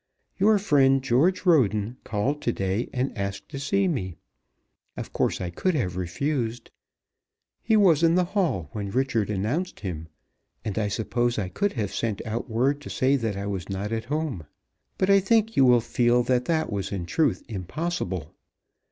[0.39, 4.15] Your friend, George Roden, called to day and asked to see me.
[4.97, 6.71] Of course I could have refused.
[7.61, 10.07] He was in the hall when Richard announced him,
[10.65, 13.91] and I suppose I could have sent out word to say that I was not
[13.91, 14.47] at home.
[14.97, 18.33] But I think you will feel that that was in truth impossible.